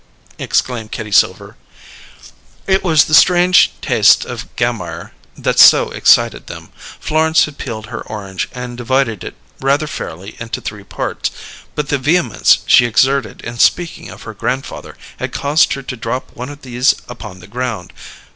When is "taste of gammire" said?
3.81-5.11